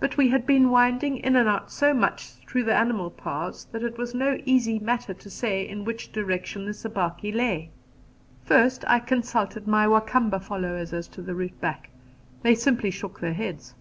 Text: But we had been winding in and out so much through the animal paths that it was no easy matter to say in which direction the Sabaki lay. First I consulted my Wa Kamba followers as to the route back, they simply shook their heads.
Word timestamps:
But 0.00 0.18
we 0.18 0.28
had 0.28 0.44
been 0.44 0.68
winding 0.68 1.16
in 1.16 1.34
and 1.34 1.48
out 1.48 1.70
so 1.72 1.94
much 1.94 2.26
through 2.46 2.64
the 2.64 2.74
animal 2.74 3.08
paths 3.10 3.64
that 3.64 3.82
it 3.82 3.96
was 3.96 4.14
no 4.14 4.38
easy 4.44 4.78
matter 4.78 5.14
to 5.14 5.30
say 5.30 5.66
in 5.66 5.86
which 5.86 6.12
direction 6.12 6.66
the 6.66 6.74
Sabaki 6.74 7.32
lay. 7.32 7.70
First 8.44 8.84
I 8.86 8.98
consulted 9.00 9.66
my 9.66 9.88
Wa 9.88 10.00
Kamba 10.00 10.40
followers 10.40 10.92
as 10.92 11.08
to 11.08 11.22
the 11.22 11.34
route 11.34 11.58
back, 11.58 11.88
they 12.42 12.54
simply 12.54 12.90
shook 12.90 13.20
their 13.20 13.32
heads. 13.32 13.74